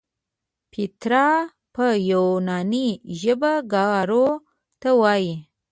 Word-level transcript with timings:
پیترا 0.71 1.29
په 1.75 1.85
یوناني 2.11 2.87
ژبه 3.19 3.53
ګارو 3.73 4.27
ته 4.81 4.89
وایي. 5.01 5.33